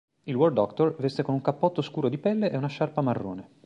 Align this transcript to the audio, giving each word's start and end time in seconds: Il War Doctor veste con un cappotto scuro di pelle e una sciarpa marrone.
Il 0.29 0.33
War 0.35 0.51
Doctor 0.51 0.95
veste 0.95 1.21
con 1.21 1.35
un 1.35 1.41
cappotto 1.41 1.83
scuro 1.83 2.09
di 2.09 2.17
pelle 2.17 2.49
e 2.49 2.57
una 2.57 2.65
sciarpa 2.65 3.01
marrone. 3.01 3.49